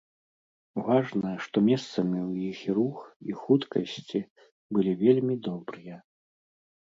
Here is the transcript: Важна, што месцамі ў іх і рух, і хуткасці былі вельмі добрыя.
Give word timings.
Важна, 0.85 1.33
што 1.47 1.57
месцамі 1.67 2.17
ў 2.29 2.53
іх 2.53 2.57
і 2.69 2.75
рух, 2.77 2.97
і 3.31 3.37
хуткасці 3.41 4.19
былі 4.77 4.93
вельмі 5.03 5.35
добрыя. 5.49 5.95